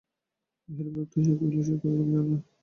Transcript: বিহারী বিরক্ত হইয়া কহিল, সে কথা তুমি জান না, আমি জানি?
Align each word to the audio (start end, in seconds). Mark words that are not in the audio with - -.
বিহারী 0.69 0.89
বিরক্ত 0.93 1.13
হইয়া 1.17 1.35
কহিল, 1.39 1.57
সে 1.57 1.73
কথা 1.73 1.81
তুমি 1.81 1.95
জান 1.99 2.09
না, 2.11 2.19
আমি 2.19 2.29
জানি? 2.29 2.35